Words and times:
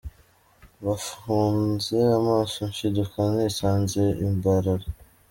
Bamfunze 0.83 1.97
amaso 2.19 2.57
nshiduka 2.71 3.17
nisanze 3.33 4.03
i 4.23 4.25
Mbarara. 4.33 4.87